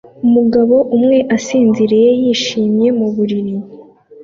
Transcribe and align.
Umugabo 0.25 0.75
umwe 0.95 1.17
asinziriye 1.35 2.09
yishimye 2.21 2.87
mu 2.97 3.07
buriri 3.13 3.55